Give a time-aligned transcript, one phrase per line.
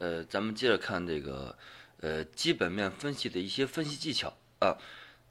[0.00, 1.54] 呃，咱们接着看这个
[2.00, 4.78] 呃基本面分析的一些分析技巧啊。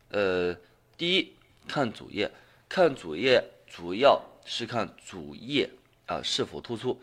[0.10, 0.56] 呃，
[0.96, 1.34] 第一，
[1.68, 2.32] 看主业，
[2.70, 5.72] 看主业主要是看主业
[6.06, 7.02] 啊是否突出，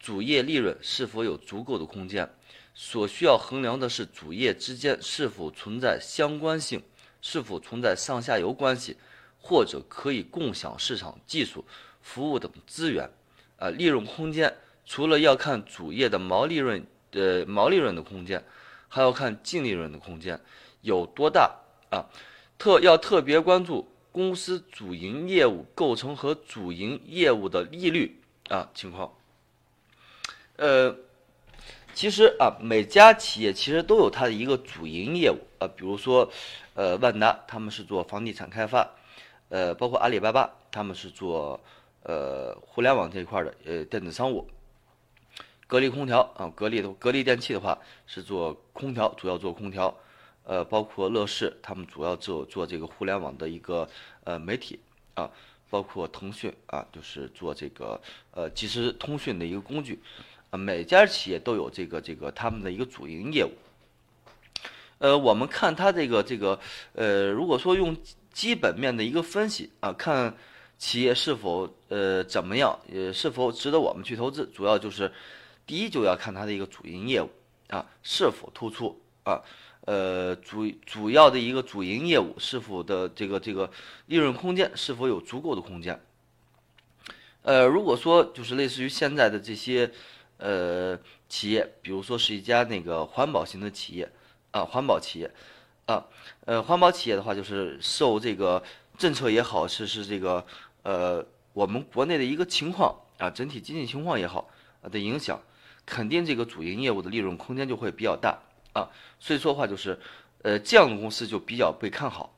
[0.00, 2.28] 主业利润是否有足够的空间。
[2.74, 6.82] 所需要衡量的是主业之间是否存在相关性，
[7.22, 8.96] 是否存在上下游关系，
[9.40, 11.64] 或者可以共享市场技术、
[12.02, 13.08] 服务等资源。
[13.56, 14.52] 啊，利润空间
[14.84, 16.84] 除了要看主业的毛利润。
[17.14, 18.44] 呃，毛利润的空间，
[18.88, 20.38] 还要看净利润的空间
[20.82, 22.06] 有多大啊？
[22.58, 29.12] 特要特别关注公司主营业务构成和主营业务的利率啊情况。
[30.56, 30.96] 呃，
[31.94, 36.30] 其实啊，每家企业其实都有它的一个主营业务啊，比如说，
[36.74, 38.88] 呃，万达他们是做房地产开发，
[39.48, 41.58] 呃，包括阿里巴巴他们是做
[42.04, 44.48] 呃互联网这一块的呃电子商务。
[45.66, 49.96] 格力空调啊，格力的格力电器的话是做空调，主要做空调，
[50.44, 53.88] 呃，包括乐视，他们主要做做这个互联网的一个
[54.24, 54.78] 呃媒体
[55.14, 55.30] 啊，
[55.70, 57.98] 包括腾讯啊，就是做这个
[58.32, 59.98] 呃即时通讯的一个工具，
[60.50, 63.50] 啊，每家企业都有这个这个他们的一个主营业务。
[64.98, 66.60] 呃，我们看它这个这个
[66.92, 67.96] 呃，如果说用
[68.32, 70.36] 基本面的一个分析啊，看
[70.76, 75.10] 企业是否呃怎么样，呃是否值得我们去投资，主要就是。
[75.66, 77.30] 第一就要看它的一个主营业务
[77.68, 79.40] 啊是否突出啊，
[79.86, 83.70] 呃主主要的一个主营业务是否的这个这个
[84.06, 85.98] 利润空间是否有足够的空间，
[87.42, 89.90] 呃如果说就是类似于现在的这些
[90.36, 90.98] 呃
[91.28, 94.10] 企业，比如说是一家那个环保型的企业
[94.50, 95.30] 啊环保企业
[95.86, 96.04] 啊
[96.44, 98.62] 呃环保企业的话就是受这个
[98.98, 100.44] 政策也好是是这个
[100.82, 104.50] 呃我们国内的一个情况啊整体经济情况也好
[104.90, 105.40] 的影响。
[105.86, 108.38] 肯定这个主营业务的利润空间就会比较大
[108.72, 108.88] 啊，
[109.20, 109.98] 所以说的话就是，
[110.42, 112.34] 呃，这样的公司就比较被看好，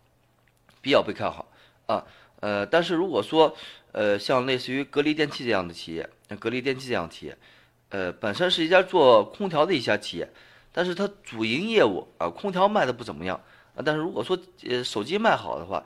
[0.81, 1.47] 比较被看好
[1.87, 2.05] 啊，
[2.41, 3.57] 呃，但是如果说，
[3.93, 6.09] 呃，像类似于格力电器这样的企业，
[6.39, 7.39] 格力电器这样企业，
[7.91, 10.29] 呃，本身是一家做空调的一家企业，
[10.73, 13.41] 但是它主营业务啊，空调卖的不怎么样
[13.75, 15.85] 啊，但是如果说呃手机卖好的话，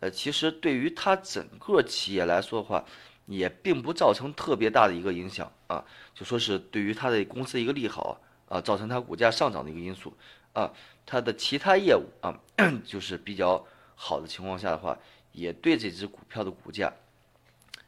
[0.00, 2.84] 呃，其实对于它整个企业来说的话。
[3.28, 5.84] 也并不造成特别大的一个影响啊，
[6.14, 10.12] 就说是对于它的公司一个利好啊，造成它股价上涨的一个因素
[10.52, 10.72] 啊，
[11.04, 12.38] 它的其他业务啊，
[12.86, 14.98] 就是比较好的情况下的话，
[15.32, 16.92] 也对这只股票的股价，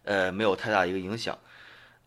[0.05, 1.39] 呃，没有太大一个影响。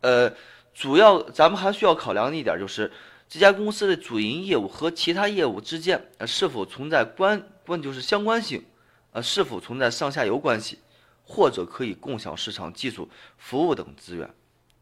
[0.02, 0.34] 呃，
[0.74, 2.92] 主要咱们还需要考量的一点就是，
[3.30, 8.64] 这家公司的主营业务和其他业务之间是否存在关关就是相关性，
[9.12, 10.80] 呃，是否存在上下游关系。
[11.24, 13.08] 或者可以共享市场技术、
[13.38, 14.30] 服务等资源，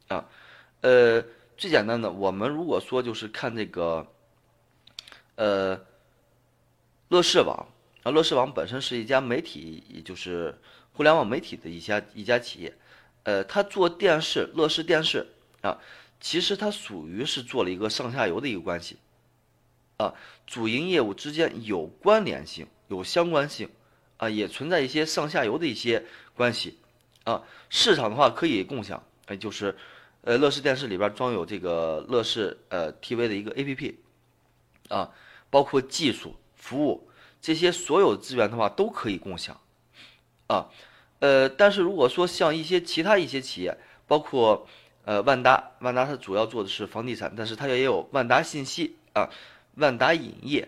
[0.08, 0.26] 啊，
[0.82, 1.24] 呃，
[1.58, 4.08] 最简单的，我们如果说就是看这个，
[5.36, 5.80] 呃，
[7.10, 7.68] 乐视网
[8.04, 10.58] 啊，乐视网本身是一家媒体，也就是
[10.94, 12.78] 互联网媒体的一家一家企业，
[13.24, 15.28] 呃，它做电视，乐视电视
[15.62, 15.78] 啊，
[16.20, 18.98] 其实它属于是做了一个上下游的一个关系，
[19.98, 20.14] 啊，
[20.48, 23.70] 主营业务之间有关联性，有相关性。
[24.18, 26.04] 啊，也存在一些上下游的一些
[26.36, 26.78] 关系，
[27.24, 29.78] 啊，市场的话可以共享，哎，就是，
[30.22, 33.96] 呃，乐视电视里边装有这个乐视呃 TV 的一个 APP，
[34.90, 35.12] 啊，
[35.50, 37.10] 包括技术服务
[37.42, 39.60] 这些所有资源的话都可以共享，
[40.48, 40.68] 啊，
[41.20, 44.68] 呃，但是如果说像一些其他一些企业，包括
[45.06, 49.30] 呃万达，万达它主要做的是房地产，但是它也有万达信息啊，
[49.76, 50.68] 万达影业，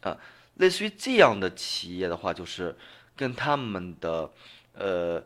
[0.00, 0.18] 啊。
[0.56, 2.76] 类似于这样的企业的话，就是
[3.14, 4.28] 跟他们的
[4.72, 5.22] 呃，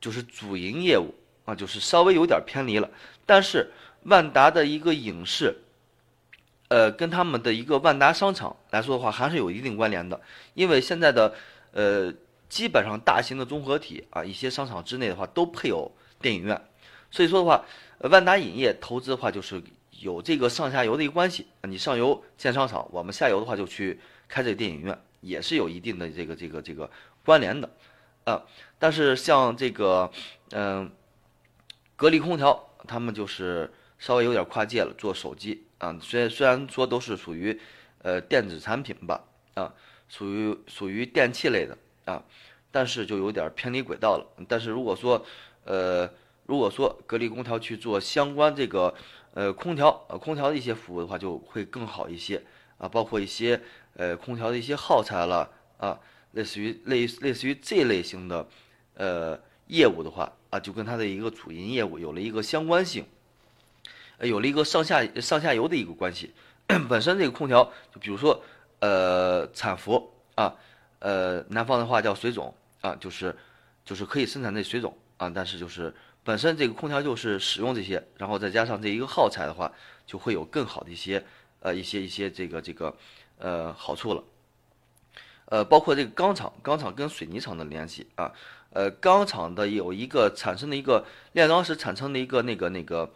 [0.00, 1.12] 就是主营业务
[1.44, 2.88] 啊，就是稍微有点偏离了。
[3.26, 3.70] 但是
[4.04, 5.56] 万达的一个影视，
[6.68, 10.20] 呃，跟他们的一个万达商场来说的话，还是有一定关联的。
[10.54, 11.34] 因为现在的
[11.72, 12.12] 呃，
[12.48, 15.90] 基本上大型的综合体啊，一些商场之内的话都配有
[16.20, 16.60] 电影院，
[17.10, 17.64] 所以说的话，
[18.08, 19.62] 万达影业投资的话，就是
[20.00, 21.46] 有这个上下游的一个关系。
[21.62, 24.00] 你上游建商场，我们下游的话就去。
[24.26, 26.90] 开这个电影院也是有一定的这个这个这个
[27.24, 27.68] 关联的，
[28.24, 28.42] 啊，
[28.78, 30.10] 但是像这个
[30.50, 30.90] 嗯，
[31.96, 37.60] 格力空调，他们就是稍微有点跨界了，做手机啊，虽然虽然说都是属于
[38.02, 39.24] 呃电子产品吧，
[39.54, 39.72] 啊，
[40.08, 42.22] 属于属于电器类的啊，
[42.70, 44.44] 但是就有点偏离轨道了。
[44.48, 45.24] 但是如果说
[45.64, 46.08] 呃，
[46.46, 48.94] 如果说格力空调去做相关这个
[49.32, 52.42] 呃空调呃空调的一些服务的话，就会更好一些
[52.78, 53.60] 啊，包括一些。
[53.96, 55.48] 呃，空调的一些耗材了
[55.78, 55.96] 啊，
[56.32, 58.44] 类似于类类似于这类型的
[58.94, 59.38] 呃
[59.68, 63.04] 业务的话啊，就跟它的一个主营业务有了一个相关性。
[64.18, 66.32] 呃有了一个上下上下游的一个关系。
[66.88, 68.40] 本身这个空调，就比如说
[68.78, 70.54] 呃产氟啊，
[71.00, 73.36] 呃南方的话叫水种啊，就是
[73.84, 75.92] 就是可以生产这水种啊，但是就是
[76.22, 79.72] 本身这个空调就是使用这些，然后再加上这一个耗材的话，
[80.06, 81.24] 就会有更好的一些
[81.58, 82.96] 呃一些一些这个这个
[83.38, 84.22] 呃好处了。
[85.46, 88.32] 呃，包括这个钢厂，钢厂跟水泥厂的联系啊，
[88.74, 93.14] 呃，钢厂的有一个产生的一个炼钢时产生的一个那个那个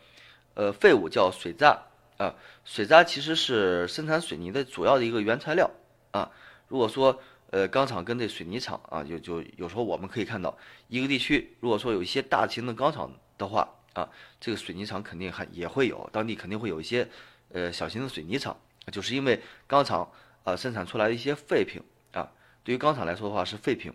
[0.54, 1.82] 呃废物叫水渣
[2.16, 2.34] 啊，
[2.64, 5.68] 水渣其实是生产水泥的主要的一个原材料
[6.12, 6.30] 啊。
[6.68, 7.20] 如果说
[7.50, 10.56] 呃钢厂跟这水泥厂啊，就就有时候我们可以看到
[10.86, 14.08] 一个地区，如果说有一些大型的钢厂的话啊，
[14.40, 17.08] 这个水泥厂肯定还也会有，当地肯定会有一些
[17.52, 18.56] 呃小型的水泥厂，
[18.92, 20.08] 就是因为钢厂
[20.44, 21.82] 啊生产出来的一些废品
[22.12, 22.30] 啊。
[22.62, 23.92] 对于钢厂来说的话是废品，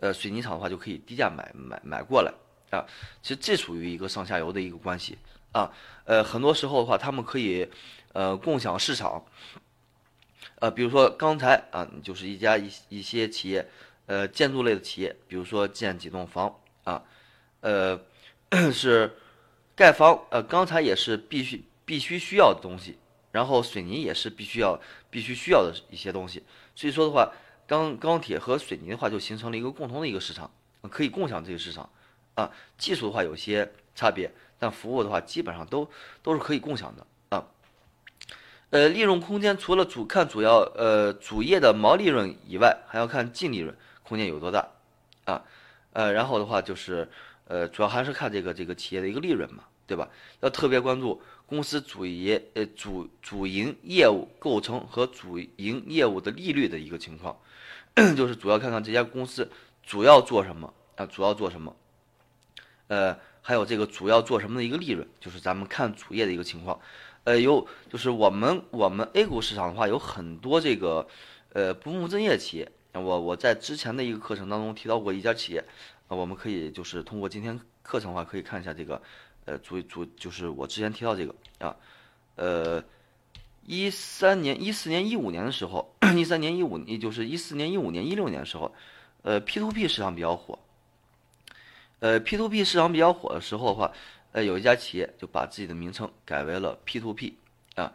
[0.00, 2.32] 呃，水泥厂的话就可以低价买买买过来
[2.70, 2.86] 啊。
[3.22, 5.18] 其实这属于一个上下游的一个关系
[5.52, 5.70] 啊。
[6.04, 7.68] 呃，很多时候的话，他们可以
[8.14, 9.22] 呃共享市场。
[10.54, 13.68] 呃，比如说刚才啊，就是一家一一些企业，
[14.06, 17.02] 呃，建筑类的企业，比如说建几栋房啊，
[17.60, 18.00] 呃，
[18.72, 19.14] 是
[19.76, 22.96] 盖房，呃，钢材也是必须必须需要的东西，
[23.32, 24.80] 然后水泥也是必须要
[25.10, 26.42] 必须需要的一些东西，
[26.74, 27.30] 所以说的话。
[27.70, 30.50] 钢钢铁和水泥的话，就形成了一个共同的一个市场，
[30.90, 31.88] 可以共享这个市场，
[32.34, 34.28] 啊，技术的话有些差别，
[34.58, 35.88] 但服务的话基本上都
[36.20, 37.46] 都是可以共享的啊。
[38.70, 44.68] 呃，利润空间除了主看主要呃主业的毛利润以外，还要看净利润空间有多大
[45.24, 45.44] 啊，
[45.92, 47.08] 呃，然后的话就是
[47.50, 50.08] 呃主要还是看这个这个企业的一个利润嘛，对吧？
[50.38, 57.36] 要特别关注公司主业呃主主营业务构成和主营业务的利率的一个情况。
[58.16, 59.50] 就是主要看看这家公司
[59.82, 61.74] 主要做什么啊，主要做什么，
[62.86, 66.78] 呃，还有这个主要做什么的一个利润，就是咱们看主业的一个情况。
[67.24, 71.08] 呃，有就是我们我们 A 股市场的话，有很多这个
[71.52, 72.70] 呃不务正业企业。
[72.92, 75.64] 我我在之前的一个课程当中提到过一家企业，
[76.10, 79.00] 啊，我们可以就是通过今天课程的话，可以看一下这个
[79.46, 81.74] 呃主主就是我之前提到这个啊，
[82.36, 82.84] 呃。
[83.66, 88.74] 一三年、一四年、一五年的时候，一三年、一五，也就是一四年、一五年、一六年的时候，
[89.22, 90.58] 呃，P to P 市场比较火。
[92.00, 93.92] 呃，P to P 市场比较火的时候的话，
[94.32, 97.36] 呃，有一家企业就把自己的名称改为了 P to P
[97.76, 97.92] 啊。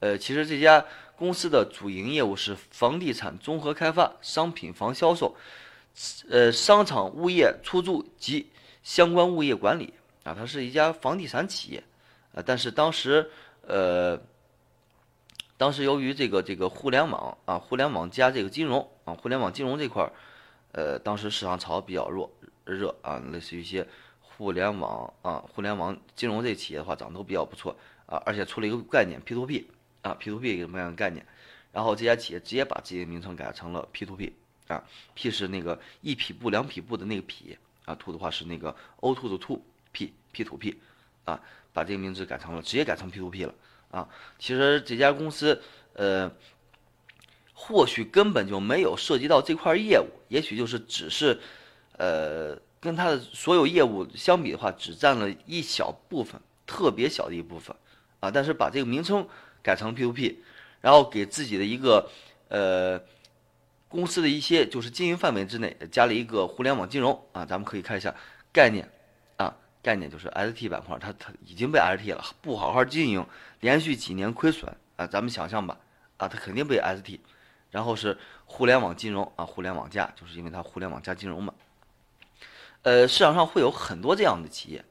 [0.00, 0.84] 呃，其实这家
[1.16, 5.36] 公司的主营业务是房地产综合开发、商品房销售、
[6.28, 8.50] 呃，商场物业出租及
[8.82, 10.34] 相关物业管理啊。
[10.34, 11.82] 它是一家房地产企业，
[12.34, 13.30] 啊，但是当时，
[13.62, 14.20] 呃。
[15.56, 20.12] 当时由于这个这个互联网啊，互联网加这个金融啊，互联网金融这块儿，
[20.72, 22.28] 呃，当时市场炒比较弱
[22.64, 23.86] 热啊，类似于一些
[24.20, 27.74] 互联网啊，互联网金融这企业的话涨得都比较不错
[28.06, 29.64] 啊，而且出了一个概念 P to P
[30.02, 31.24] 啊，P to P 什么样的概念？
[31.72, 34.34] 然后这家企业直接把自己的名称改成了 P to P
[34.68, 34.82] 啊
[35.14, 40.80] ，P 是那个一匹布两匹布的那个匹啊兔的话是那个 O 兔的 to，P P to P
[41.24, 41.40] 啊，
[41.72, 43.54] 把这个名字改成了直接改成 P to P 了。
[43.90, 44.08] 啊，
[44.40, 45.62] 其实这家公司，
[45.92, 46.28] 呃，
[47.52, 51.38] 或许根本就没有涉及到这块业务，也许就是只是，
[51.96, 57.76] 呃，跟它的所有业务相比的话，只占了一小部分，特别小的一部分，
[58.18, 59.28] 啊，但是把这个名称
[59.62, 60.42] 改成 P to P，
[60.80, 62.10] 然后给自己的一个，
[62.48, 63.00] 呃，
[63.94, 68.12] 公司的一些就是经营范围之内加了一个互联网金融，啊，咱们可以看一下
[68.52, 68.90] 概念
[69.36, 69.54] 啊。
[69.80, 73.24] 概念就是 ST 板块，它它已经被 ST 了，不好好经营，
[73.60, 75.78] 连续几年亏损啊，咱们想象吧，
[76.16, 77.20] 啊，它肯定被 ST，
[77.70, 81.54] 然后是互联网金融啊，互联网加，就是因为它互联网加金融嘛，
[82.82, 84.84] 呃，市场上会有很多这样的企业，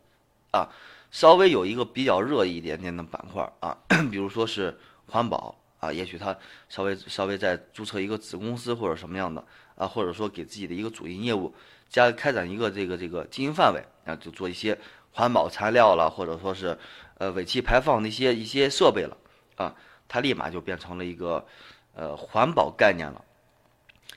[0.51, 0.69] 啊，
[1.11, 3.77] 稍微有一个比较热一点点的板块啊，
[4.09, 6.37] 比如说是环保啊，也许他
[6.69, 9.43] 稍微稍微再注册一个子公司或者什么样的
[9.75, 11.53] 啊，或者说给自己的一个主营业务。
[11.89, 14.75] 加开展一个这个这个经营范围啊，就做一些
[15.11, 16.75] 环保材料了，或者说是
[17.19, 19.15] 呃尾气排放的一些一些设备了
[19.57, 19.75] 啊，
[20.07, 21.45] 它立马就变成了一个
[21.93, 23.23] 呃环保概念了。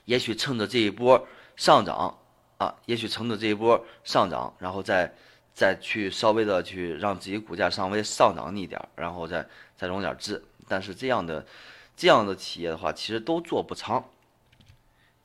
[0.07, 2.19] 也许趁着这一波上涨
[2.57, 5.13] 啊，也许趁着这一波上涨，然后再
[5.53, 9.47] 再去稍微的去让自己股价稍微上涨一点，然后再
[9.77, 10.43] 再融点资。
[10.67, 11.47] 但是这样的
[11.97, 14.05] 这样的企业的话，其实都做不长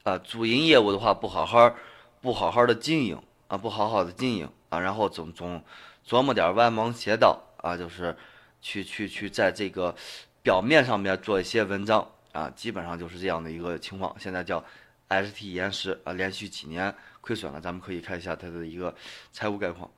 [0.03, 1.75] 啊，主营业务的话不好好。
[2.23, 5.59] 不好好的经营啊，不好好的经营啊，然后总总
[6.07, 8.15] 琢磨点歪门邪道啊，就是
[8.61, 9.95] 去去去在这个
[10.43, 14.15] 表面上面做一些文章啊，基本上就是这样的一个情况。
[14.19, 14.63] 现在叫
[15.09, 18.93] ST 延时啊，连续几年亏损了，咱们可以看一下它的一个
[19.31, 19.89] 财务概况。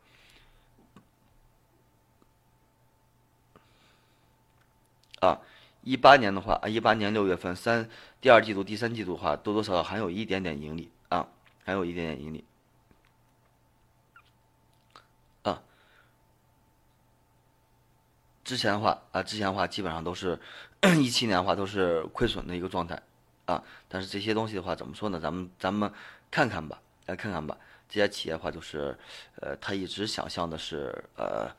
[5.24, 5.40] 啊。
[5.86, 7.90] 一八年的话啊，一八年六月份三
[8.22, 11.28] 第二季度、第三季度的话，多多少少还有一点点盈利啊，
[11.66, 12.46] 还有一点点盈利
[15.42, 15.62] 啊。
[18.46, 20.40] 之前的话啊，之前的话基本上都是
[21.02, 23.02] 一七年的话都是亏损的一个状态
[23.46, 23.62] 啊。
[23.90, 25.20] 但是这些东西的话怎么说呢？
[25.20, 25.92] 咱们咱们
[26.32, 27.58] 看看吧，来看看吧。
[27.90, 28.98] 这家企业的话就是，
[29.42, 31.52] 呃，他一直想象的是呃，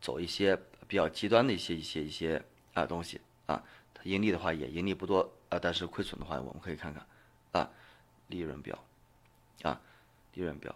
[0.00, 0.56] 走一些
[0.86, 2.40] 比较极端的一些一些一些
[2.74, 3.20] 啊东西。
[3.46, 3.62] 啊，
[3.92, 7.06] 它盈利的话也盈利不多啊，但是亏损的话我们可以看看
[7.52, 7.68] 啊，
[8.28, 8.82] 利润表
[9.62, 9.78] 啊，
[10.32, 10.74] 利润表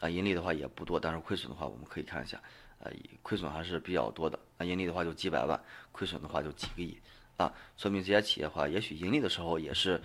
[0.00, 2.42] 啊，盈利的话也不多，但是亏损的话我们可以看一下，
[2.80, 2.90] 呃，
[3.22, 5.62] 亏损还是比较多的啊，盈利的话就几百万，
[5.92, 6.98] 亏损的话就几个亿
[7.36, 10.02] 啊，说明这家企业的话也许盈利的时候也是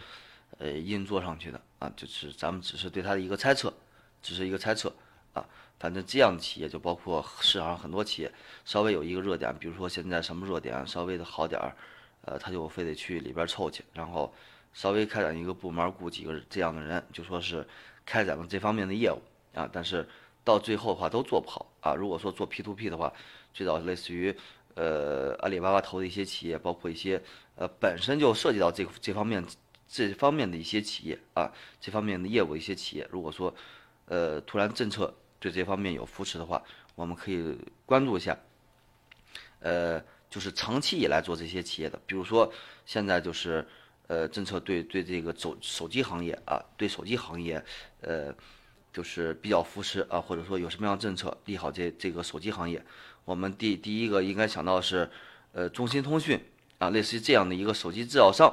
[0.60, 3.74] 呃硬做上去的啊，就是咱们只是对它的一个猜测，
[4.22, 4.96] 只是一个猜测
[5.36, 5.46] 啊。
[5.78, 8.32] 反正这样的企业就包括市场上很多企业，
[8.64, 11.76] 稍微有一个热点，比如说现在什么热点稍微的好点儿，
[12.22, 14.34] 呃，他就非得去里边凑去，然后
[14.74, 17.68] 稍微开展一个部门，雇几个这样的人，就说是
[18.06, 19.22] 开展了这方面的业务
[19.54, 19.70] 啊。
[19.72, 20.08] 但是
[20.46, 21.94] 到最后的话都做不好啊。
[21.94, 23.12] 如果说做 P to P 的话，
[23.54, 24.34] 最早类似于
[24.76, 27.22] 呃阿里巴巴投的一些企业，包括一些
[27.58, 29.46] 呃本身就涉及到这这方面
[29.90, 31.52] 这方面的一些企业啊，
[31.82, 33.54] 这方面的业务一些企业，如果说
[34.06, 35.14] 呃突然政策。
[35.46, 36.60] 对这方面有扶持的话，
[36.96, 38.36] 我们可以关注一下。
[39.60, 42.52] 呃，就是长期以来做这些企业的，比如说
[42.84, 43.64] 现在就是
[44.08, 47.64] 呃政策对对这个手手机行业啊，对手机行业
[48.02, 48.34] 呃
[48.92, 52.84] 就是比较扶持啊，或者说有什么样的政策利好这这个手机行业，
[53.24, 55.08] 我们第第一个应该想到是
[55.52, 56.44] 呃中兴通讯
[56.80, 58.52] 啊，类似于这样的一个手机制造商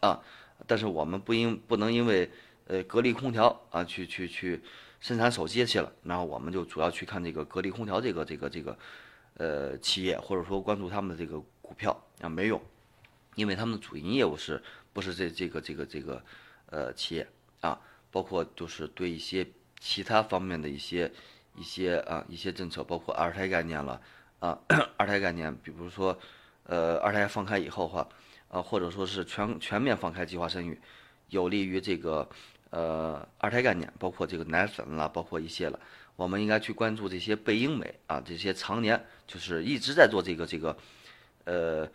[0.00, 0.18] 啊，
[0.66, 2.28] 但是我们不应不能因为
[2.66, 4.60] 呃格力空调啊去去去。
[5.02, 8.78] 生产手机去了，然后我们就主要去看这个格力空调这个这个这个，
[9.34, 11.90] 呃，企业或者说关注他们的这个股票
[12.20, 12.62] 啊没用，
[13.34, 16.24] 因为他们的主营业务是不是这这个这个这个
[16.66, 17.26] 呃企业
[17.60, 17.80] 啊，
[18.12, 19.44] 包括就是对一些
[19.80, 21.10] 其他方面的一些
[21.56, 24.00] 一些啊一些政策，包括二胎概念了
[24.38, 24.56] 啊，
[24.96, 26.16] 二胎概念，比如说
[26.62, 28.08] 呃二胎放开以后话
[28.46, 30.80] 啊，或者说是全全面放开计划生育，
[31.30, 32.28] 有利于这个。
[32.72, 35.78] 呃，二胎概念包括这个奶粉啦，包括一些了，
[36.16, 40.74] 我们应该去关注这些贝因美啊，这些常年就是一直在做这个这个，
[41.44, 41.86] 呃，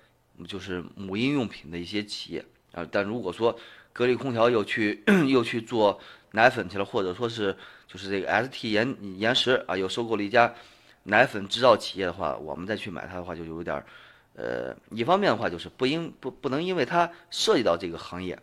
[0.47, 2.87] 就是母婴用品的一些企业啊。
[2.91, 3.57] 但如果说
[3.91, 5.99] 格力空调又去又去做
[6.33, 7.57] 奶粉去了，或者说是
[7.87, 10.53] 就是这个 ST 延延时啊，又收购了一家
[11.01, 13.85] 奶粉制造企业的话，我们再去买它的话，就有点儿，
[14.35, 18.37] 呃，一方面的话就是不应不不能因为它涉及到这个行业，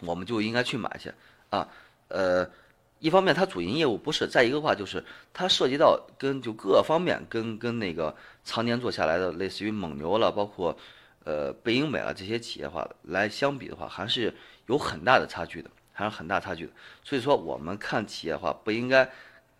[0.00, 1.10] 我们就应该去买去。
[1.54, 1.68] 啊，
[2.08, 2.50] 呃，
[2.98, 8.12] 一方面它主营业务不是，再一个话就是它涉及到跟就各方面跟跟那个
[8.44, 10.76] 常年做下来的类似于蒙牛了，包括
[11.22, 14.34] 呃贝因美了这些企业的话来相比的话，还是
[14.66, 16.72] 有很大的差距的，还是很大差距的。
[17.04, 19.08] 所以说我们看企业的话，不应该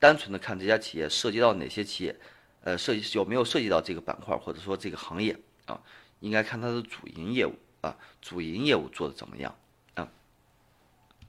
[0.00, 2.16] 单纯的看这家企业涉及到哪些企业，
[2.64, 5.80] 呃，涉及有没有涉及到这个板块或者说这个行业啊，
[6.18, 9.54] 应该看它的主营业务啊，主营业务做的怎么样。